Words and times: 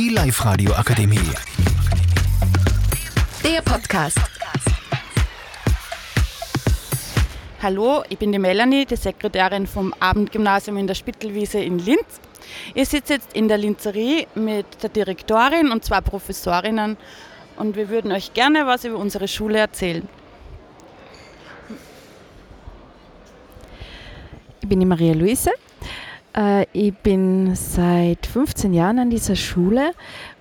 Die 0.00 0.08
Live-Radio 0.08 0.72
Akademie. 0.72 1.18
Der 3.44 3.60
Podcast. 3.60 4.16
Hallo, 7.62 8.02
ich 8.08 8.16
bin 8.16 8.32
die 8.32 8.38
Melanie, 8.38 8.86
die 8.86 8.96
Sekretärin 8.96 9.66
vom 9.66 9.92
Abendgymnasium 10.00 10.78
in 10.78 10.86
der 10.86 10.94
Spittelwiese 10.94 11.60
in 11.60 11.78
Linz. 11.80 12.18
Ihr 12.74 12.86
sitzt 12.86 13.10
jetzt 13.10 13.34
in 13.34 13.48
der 13.48 13.58
Linzerie 13.58 14.26
mit 14.34 14.82
der 14.82 14.88
Direktorin 14.88 15.70
und 15.70 15.84
zwei 15.84 16.00
Professorinnen 16.00 16.96
und 17.56 17.76
wir 17.76 17.90
würden 17.90 18.10
euch 18.10 18.32
gerne 18.32 18.64
was 18.64 18.86
über 18.86 18.96
unsere 18.96 19.28
Schule 19.28 19.58
erzählen. 19.58 20.08
Ich 24.62 24.66
bin 24.66 24.80
die 24.80 24.86
Maria 24.86 25.12
Luise. 25.12 25.50
Äh, 26.36 26.66
ich 26.72 26.94
bin 26.94 27.54
seit 27.54 28.26
15 28.26 28.72
Jahren 28.72 28.98
an 28.98 29.10
dieser 29.10 29.36
Schule 29.36 29.92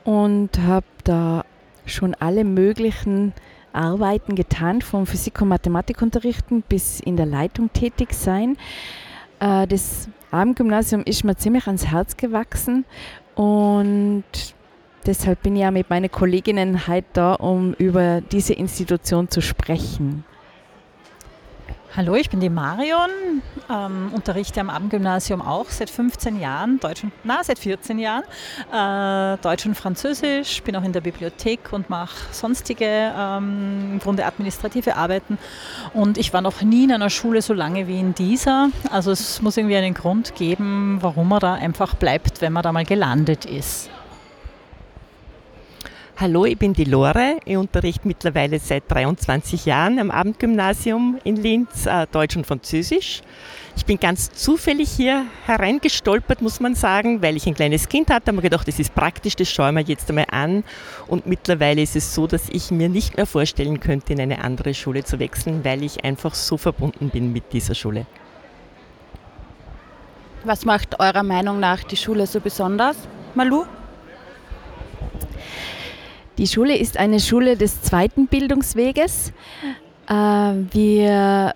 und 0.04 0.60
habe 0.60 0.86
da 1.04 1.46
schon 1.86 2.16
alle 2.16 2.44
möglichen 2.44 3.34
Arbeiten 3.74 4.36
getan, 4.36 4.82
vom 4.82 5.06
Physik- 5.06 5.42
und 5.42 5.50
Mathematikunterrichten 5.50 6.64
bis 6.68 7.00
in 7.00 7.18
der 7.18 7.26
Leitung 7.26 7.72
tätig 7.74 8.14
sein. 8.14 8.58
Äh, 9.40 9.68
das 9.68 10.10
Abendgymnasium 10.32 11.04
ist 11.04 11.24
mir 11.24 11.36
ziemlich 11.36 11.68
ans 11.68 11.88
Herz 11.88 12.18
gewachsen 12.18 12.86
und 13.36 14.24
deshalb 15.06 15.42
bin 15.44 15.56
ich 15.56 15.62
ja 15.64 15.72
mit 15.72 15.90
meinen 15.90 16.12
Kolleginnen 16.12 16.88
heute 16.88 17.08
da, 17.14 17.34
um 17.34 17.74
über 17.74 18.22
diese 18.22 18.54
Institution 18.54 19.30
zu 19.30 19.42
sprechen. 19.42 20.24
Hallo, 22.00 22.16
ich 22.16 22.30
bin 22.30 22.40
die 22.40 22.50
Marion, 22.50 23.10
ähm, 23.70 24.12
unterrichte 24.14 24.62
am 24.62 24.70
Abendgymnasium 24.70 25.42
auch 25.42 25.66
seit 25.66 25.90
15 25.90 26.40
Jahren, 26.40 26.80
Deutsch 26.80 27.04
und, 27.04 27.12
na, 27.26 27.44
seit 27.44 27.60
14 27.60 28.00
Jahren, 28.00 28.24
äh, 28.72 29.38
Deutsch 29.42 29.66
und 29.66 29.76
Französisch, 29.76 30.64
bin 30.64 30.78
auch 30.78 30.84
in 30.86 30.94
der 30.94 31.02
Bibliothek 31.02 31.74
und 31.74 31.90
mache 31.90 32.16
sonstige 32.32 32.86
ähm, 32.86 33.90
im 33.92 34.00
Grunde 34.00 34.26
administrative 34.26 34.96
Arbeiten. 34.96 35.38
Und 35.94 36.18
ich 36.18 36.32
war 36.32 36.40
noch 36.40 36.62
nie 36.62 36.86
in 36.86 36.94
einer 36.94 37.10
Schule 37.10 37.42
so 37.42 37.54
lange 37.54 37.90
wie 37.90 38.00
in 38.00 38.16
dieser. 38.16 38.70
Also 38.90 39.12
es 39.12 39.42
muss 39.42 39.58
irgendwie 39.58 39.76
einen 39.76 39.94
Grund 39.94 40.36
geben, 40.36 41.00
warum 41.02 41.28
man 41.28 41.42
da 41.42 41.56
einfach 41.56 41.96
bleibt, 41.96 42.40
wenn 42.40 42.54
man 42.54 42.64
da 42.64 42.72
mal 42.72 42.86
gelandet 42.86 43.44
ist. 43.44 43.90
Hallo, 46.22 46.44
ich 46.44 46.58
bin 46.58 46.74
die 46.74 46.84
Lore. 46.84 47.38
Ich 47.46 47.56
unterrichte 47.56 48.06
mittlerweile 48.06 48.60
seit 48.60 48.92
23 48.92 49.66
Jahren 49.66 50.00
am 50.00 50.12
Abendgymnasium 50.12 51.18
in 51.24 51.38
Linz 51.38 51.86
äh, 51.86 52.08
Deutsch 52.12 52.36
und 52.36 52.46
Französisch. 52.46 53.22
Ich 53.78 53.86
bin 53.86 53.98
ganz 53.98 54.30
zufällig 54.34 54.90
hier 54.90 55.24
hereingestolpert, 55.46 56.42
muss 56.42 56.60
man 56.60 56.76
sagen, 56.76 57.22
weil 57.22 57.38
ich 57.38 57.48
ein 57.48 57.54
kleines 57.54 57.88
Kind 57.88 58.10
hatte. 58.10 58.26
Da 58.26 58.32
habe 58.34 58.40
ich 58.40 58.44
gedacht, 58.44 58.68
das 58.68 58.80
ist 58.80 58.94
praktisch, 58.94 59.38
das 59.38 59.50
schaue 59.50 59.70
ich 59.70 59.76
mir 59.76 59.82
jetzt 59.84 60.10
einmal 60.10 60.26
an. 60.30 60.66
Und 61.08 61.26
mittlerweile 61.26 61.82
ist 61.82 61.96
es 61.96 62.14
so, 62.14 62.28
dass 62.28 62.50
ich 62.50 62.70
mir 62.70 62.90
nicht 62.90 63.16
mehr 63.16 63.26
vorstellen 63.26 63.80
könnte, 63.80 64.12
in 64.12 64.20
eine 64.20 64.44
andere 64.44 64.74
Schule 64.74 65.06
zu 65.06 65.20
wechseln, 65.20 65.64
weil 65.64 65.84
ich 65.84 66.04
einfach 66.04 66.36
so 66.36 66.58
verbunden 66.58 67.12
bin 67.12 67.32
mit 67.32 67.54
dieser 67.54 67.76
Schule. 67.76 68.06
Was 70.44 70.66
macht 70.66 71.00
eurer 71.00 71.24
Meinung 71.24 71.62
nach 71.62 71.82
die 71.86 71.96
Schule 71.96 72.28
so 72.28 72.42
besonders, 72.42 72.98
Malu? 73.36 73.64
Die 76.40 76.48
Schule 76.48 76.78
ist 76.78 76.96
eine 76.96 77.20
Schule 77.20 77.58
des 77.58 77.82
zweiten 77.82 78.28
Bildungsweges. 78.28 79.34
Äh, 80.08 80.14
wir 80.14 81.54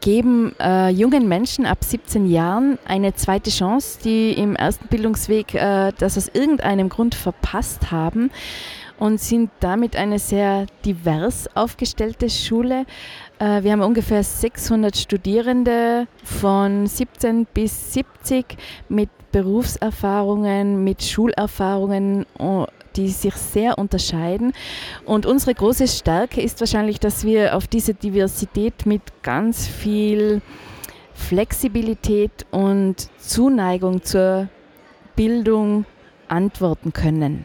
geben 0.00 0.56
äh, 0.58 0.88
jungen 0.88 1.28
Menschen 1.28 1.66
ab 1.66 1.84
17 1.84 2.28
Jahren 2.28 2.76
eine 2.84 3.14
zweite 3.14 3.50
Chance, 3.50 4.00
die 4.02 4.32
im 4.32 4.56
ersten 4.56 4.88
Bildungsweg 4.88 5.54
äh, 5.54 5.92
das 5.96 6.18
aus 6.18 6.26
irgendeinem 6.32 6.88
Grund 6.88 7.14
verpasst 7.14 7.92
haben 7.92 8.32
und 8.98 9.20
sind 9.20 9.50
damit 9.60 9.94
eine 9.94 10.18
sehr 10.18 10.66
divers 10.84 11.48
aufgestellte 11.54 12.28
Schule. 12.28 12.86
Wir 13.40 13.72
haben 13.72 13.82
ungefähr 13.82 14.22
600 14.22 14.96
Studierende 14.96 16.06
von 16.22 16.86
17 16.86 17.46
bis 17.52 17.92
70 17.92 18.56
mit 18.88 19.10
Berufserfahrungen, 19.32 20.84
mit 20.84 21.02
Schulerfahrungen 21.02 22.24
die 22.96 23.08
sich 23.08 23.34
sehr 23.34 23.78
unterscheiden. 23.78 24.52
Und 25.04 25.26
unsere 25.26 25.54
große 25.54 25.88
Stärke 25.88 26.40
ist 26.40 26.60
wahrscheinlich, 26.60 27.00
dass 27.00 27.24
wir 27.24 27.56
auf 27.56 27.66
diese 27.66 27.94
Diversität 27.94 28.86
mit 28.86 29.02
ganz 29.22 29.66
viel 29.66 30.42
Flexibilität 31.14 32.46
und 32.50 33.08
Zuneigung 33.18 34.02
zur 34.02 34.48
Bildung 35.16 35.86
antworten 36.28 36.92
können. 36.92 37.44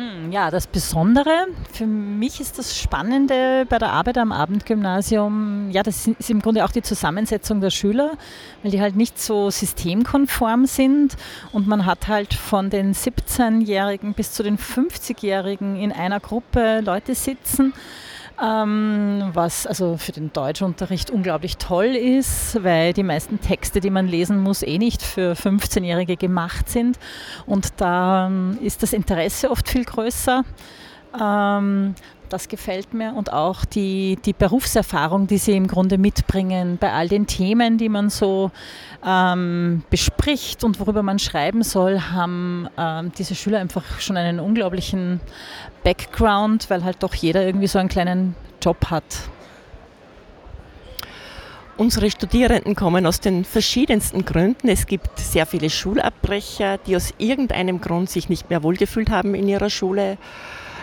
Hm, 0.00 0.32
ja, 0.32 0.50
das 0.50 0.66
Besondere 0.66 1.48
für 1.74 1.86
mich 1.86 2.40
ist 2.40 2.58
das 2.58 2.78
Spannende 2.78 3.66
bei 3.68 3.76
der 3.76 3.92
Arbeit 3.92 4.16
am 4.16 4.32
Abendgymnasium, 4.32 5.68
ja, 5.72 5.82
das 5.82 6.06
ist 6.06 6.30
im 6.30 6.40
Grunde 6.40 6.64
auch 6.64 6.70
die 6.70 6.80
Zusammensetzung 6.80 7.60
der 7.60 7.68
Schüler, 7.68 8.12
weil 8.62 8.70
die 8.70 8.80
halt 8.80 8.96
nicht 8.96 9.20
so 9.20 9.50
systemkonform 9.50 10.64
sind 10.64 11.18
und 11.52 11.66
man 11.66 11.84
hat 11.84 12.08
halt 12.08 12.32
von 12.32 12.70
den 12.70 12.94
17-Jährigen 12.94 14.14
bis 14.14 14.32
zu 14.32 14.42
den 14.42 14.56
50-Jährigen 14.56 15.76
in 15.76 15.92
einer 15.92 16.18
Gruppe 16.18 16.80
Leute 16.80 17.14
sitzen 17.14 17.74
was 18.40 19.66
also 19.66 19.96
für 19.98 20.12
den 20.12 20.32
Deutschunterricht 20.32 21.10
unglaublich 21.10 21.58
toll 21.58 21.94
ist, 21.96 22.62
weil 22.62 22.92
die 22.92 23.02
meisten 23.02 23.40
Texte, 23.40 23.80
die 23.80 23.90
man 23.90 24.08
lesen 24.08 24.38
muss, 24.42 24.62
eh 24.62 24.78
nicht 24.78 25.02
für 25.02 25.34
15-Jährige 25.34 26.16
gemacht 26.16 26.68
sind. 26.68 26.98
Und 27.46 27.80
da 27.80 28.28
ähm, 28.28 28.58
ist 28.62 28.82
das 28.82 28.92
Interesse 28.92 29.50
oft 29.50 29.68
viel 29.68 29.84
größer. 29.84 30.44
Ähm, 31.18 31.94
das 32.30 32.48
gefällt 32.48 32.94
mir 32.94 33.14
und 33.14 33.32
auch 33.32 33.64
die, 33.64 34.16
die 34.24 34.32
Berufserfahrung, 34.32 35.26
die 35.26 35.38
sie 35.38 35.56
im 35.56 35.66
Grunde 35.66 35.98
mitbringen 35.98 36.78
bei 36.78 36.92
all 36.92 37.08
den 37.08 37.26
Themen, 37.26 37.76
die 37.76 37.88
man 37.88 38.08
so 38.08 38.52
ähm, 39.04 39.82
bespricht 39.90 40.62
und 40.62 40.78
worüber 40.78 41.02
man 41.02 41.18
schreiben 41.18 41.64
soll, 41.64 42.00
haben 42.00 42.68
ähm, 42.78 43.10
diese 43.18 43.34
Schüler 43.34 43.58
einfach 43.58 44.00
schon 44.00 44.16
einen 44.16 44.38
unglaublichen 44.38 45.20
Background, 45.82 46.70
weil 46.70 46.84
halt 46.84 47.02
doch 47.02 47.14
jeder 47.14 47.44
irgendwie 47.44 47.66
so 47.66 47.78
einen 47.78 47.88
kleinen 47.88 48.36
Job 48.62 48.86
hat. 48.90 49.04
Unsere 51.76 52.10
Studierenden 52.10 52.76
kommen 52.76 53.06
aus 53.06 53.20
den 53.20 53.44
verschiedensten 53.44 54.26
Gründen. 54.26 54.68
Es 54.68 54.86
gibt 54.86 55.18
sehr 55.18 55.46
viele 55.46 55.70
Schulabbrecher, 55.70 56.76
die 56.76 56.94
aus 56.94 57.14
irgendeinem 57.16 57.80
Grund 57.80 58.10
sich 58.10 58.28
nicht 58.28 58.50
mehr 58.50 58.62
wohlgefühlt 58.62 59.10
haben 59.10 59.34
in 59.34 59.48
ihrer 59.48 59.70
Schule 59.70 60.18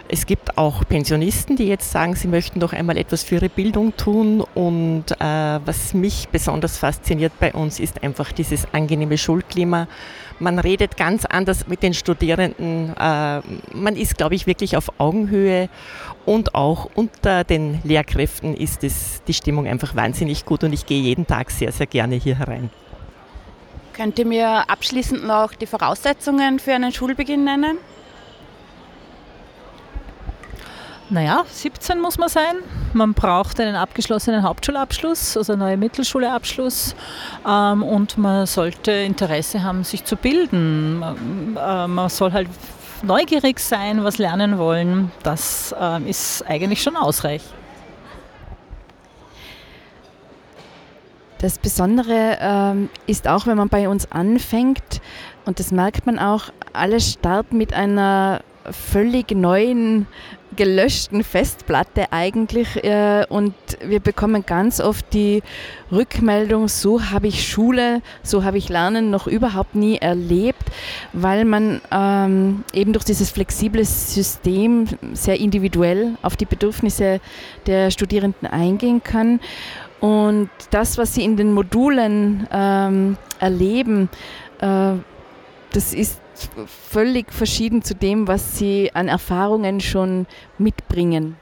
es 0.09 0.25
gibt 0.25 0.57
auch 0.57 0.88
Pensionisten, 0.88 1.56
die 1.56 1.68
jetzt 1.68 1.91
sagen, 1.91 2.16
sie 2.16 2.28
möchten 2.28 2.59
doch 2.59 2.73
einmal 2.73 2.97
etwas 2.97 3.23
für 3.23 3.35
ihre 3.35 3.50
Bildung 3.50 3.95
tun. 3.97 4.41
Und 4.56 5.06
äh, 5.12 5.59
was 5.66 5.94
mich 5.94 6.29
besonders 6.29 6.78
fasziniert 6.78 7.34
bei 7.40 7.53
uns 7.53 7.79
ist 7.79 8.03
einfach 8.03 8.31
dieses 8.31 8.73
angenehme 8.73 9.18
Schulklima. 9.18 9.88
Man 10.40 10.59
redet 10.59 10.97
ganz 10.97 11.25
anders 11.25 11.68
mit 11.68 11.84
den 11.84 11.94
Studierenden. 11.94 12.95
Äh, 12.95 13.41
man 13.73 13.95
ist, 13.95 14.18
glaube 14.18 14.35
ich, 14.35 14.47
wirklich 14.47 14.78
auf 14.78 15.00
Augenhöhe. 15.00 15.69
Und 16.25 16.56
auch 16.56 16.89
unter 16.95 17.44
den 17.44 17.79
Lehrkräften 17.84 18.56
ist 18.56 18.84
es, 18.84 19.22
die 19.28 19.34
Stimmung 19.34 19.68
einfach 19.68 19.95
wahnsinnig 19.95 20.45
gut 20.45 20.63
und 20.63 20.74
ich 20.74 20.85
gehe 20.85 21.01
jeden 21.01 21.25
Tag 21.28 21.51
sehr, 21.51 21.72
sehr 21.72 21.88
gerne 21.88 22.16
hier 22.16 22.38
herein. 22.38 22.69
Könnt 23.94 24.19
ihr 24.19 24.25
mir 24.25 24.69
abschließend 24.69 25.25
noch 25.25 25.53
die 25.53 25.66
Voraussetzungen 25.66 26.59
für 26.59 26.74
einen 26.74 26.91
Schulbeginn 26.91 27.44
nennen? 27.44 27.78
Naja, 31.09 31.45
17 31.50 32.01
muss 32.01 32.18
man 32.18 32.28
sein. 32.28 32.56
Man 32.91 33.13
braucht 33.13 33.62
einen 33.62 33.75
abgeschlossenen 33.75 34.44
Hauptschulabschluss, 34.44 35.38
also 35.38 35.53
einen 35.53 35.62
neuen 35.62 35.79
Mittelschulabschluss. 35.79 36.95
Ähm, 37.47 37.81
und 37.81 38.18
man 38.18 38.45
sollte 38.45 38.91
Interesse 38.91 39.63
haben, 39.63 39.85
sich 39.85 40.03
zu 40.03 40.18
bilden. 40.18 41.01
Äh, 41.57 41.88
man 41.88 42.09
soll 42.09 42.33
halt 42.33 42.50
neugierig 43.04 43.59
sein, 43.59 44.04
was 44.04 44.18
lernen 44.18 44.57
wollen. 44.57 45.12
Das 45.24 45.74
äh, 45.80 46.01
ist 46.09 46.44
eigentlich 46.45 46.83
schon 46.83 46.98
ausreichend. 46.98 47.54
Das 51.39 51.59
Besondere 51.59 52.38
ähm, 52.42 52.89
ist 53.06 53.30
auch, 53.30 53.45
wenn 53.48 53.57
man 53.57 53.69
bei 53.69 53.88
uns 53.88 54.12
anfängt, 54.12 55.01
und 55.45 55.59
das 55.59 55.71
merkt 55.71 56.06
man 56.06 56.19
auch, 56.19 56.45
alle 56.74 57.00
starten 57.00 57.57
mit 57.57 57.74
einer 57.74 58.42
völlig 58.71 59.31
neuen 59.31 60.07
gelöschten 60.57 61.24
Festplatte 61.24 62.12
eigentlich 62.12 62.83
äh, 62.83 63.25
und 63.30 63.54
wir 63.81 64.01
bekommen 64.01 64.45
ganz 64.45 64.81
oft 64.81 65.13
die 65.13 65.42
Rückmeldung, 65.92 66.68
so 66.68 67.12
habe 67.12 67.27
ich 67.27 67.48
Schule, 67.48 68.01
so 68.24 68.44
habe 68.44 68.57
ich 68.57 68.68
Lernen 68.68 69.09
noch 69.09 69.27
überhaupt 69.27 69.75
nie 69.75 69.98
erlebt, 69.98 70.63
weil 71.13 71.45
man 71.45 71.80
ähm, 71.92 72.65
eben 72.74 72.92
durch 72.92 73.06
dieses 73.06 73.30
flexible 73.30 73.86
System 73.86 74.88
sehr 75.13 75.39
individuell 75.39 76.18
auf 76.21 76.36
die 76.36 76.45
Bedürfnisse 76.45 77.21
der 77.65 77.92
Studierenden 77.92 78.48
eingehen 78.48 79.01
kann. 79.01 79.39
Und 80.00 80.50
das, 80.71 80.98
was 80.98 81.15
sie 81.15 81.24
in 81.24 81.38
den 81.38 81.54
Modulen 81.54 82.48
ähm, 82.51 83.18
erleben, 83.39 84.09
äh, 84.59 84.94
das 85.71 85.94
ist 85.94 86.19
völlig 86.66 87.34
verschieden 87.34 87.81
zu 87.81 87.95
dem, 87.95 88.28
was 88.28 88.57
sie 88.57 88.92
an 88.94 89.07
Erfahrungen 89.07 89.80
schon 89.80 90.28
mitbringen. 90.57 91.38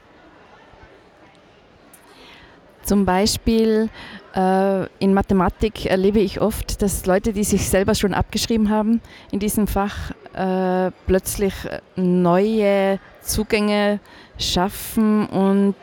Zum 2.82 3.04
Beispiel 3.04 3.90
äh, 4.36 4.86
in 5.00 5.12
Mathematik 5.12 5.86
erlebe 5.86 6.20
ich 6.20 6.40
oft, 6.40 6.82
dass 6.82 7.04
Leute, 7.04 7.32
die 7.32 7.42
sich 7.42 7.68
selber 7.68 7.96
schon 7.96 8.14
abgeschrieben 8.14 8.70
haben 8.70 9.00
in 9.32 9.40
diesem 9.40 9.66
Fach, 9.66 10.12
äh, 10.34 10.92
plötzlich 11.06 11.52
neue 11.96 13.00
Zugänge 13.22 13.98
schaffen 14.38 15.26
und 15.26 15.74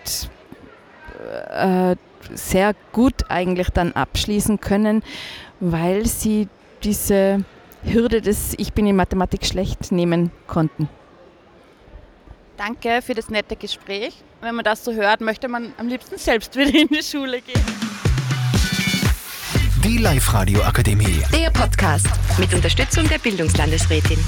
äh, 1.52 1.96
sehr 2.34 2.74
gut 2.94 3.30
eigentlich 3.30 3.70
dann 3.72 3.92
abschließen 3.92 4.62
können, 4.62 5.04
weil 5.60 6.06
sie 6.06 6.48
diese 6.84 7.44
Hürde 7.86 8.22
des 8.22 8.54
Ich 8.58 8.74
bin 8.74 8.86
in 8.86 8.96
Mathematik 8.96 9.46
schlecht 9.46 9.92
nehmen 9.92 10.32
konnten. 10.48 10.90
Danke 12.58 13.02
für 13.02 13.14
das 13.14 13.30
nette 13.30 13.56
Gespräch. 13.56 14.16
Wenn 14.42 14.56
man 14.56 14.64
das 14.64 14.84
so 14.84 14.94
hört, 14.94 15.22
möchte 15.22 15.48
man 15.48 15.74
am 15.78 15.88
liebsten 15.88 16.18
selbst 16.18 16.56
wieder 16.56 16.74
in 16.74 16.88
die 16.88 17.04
Schule 17.04 17.42
gehen. 17.42 17.62
Die 19.84 19.98
Live-Radio 19.98 20.62
Akademie. 20.62 21.24
Der 21.34 21.50
Podcast 21.50 22.08
mit 22.38 22.54
Unterstützung 22.54 23.08
der 23.10 23.18
Bildungslandesrätin. 23.18 24.20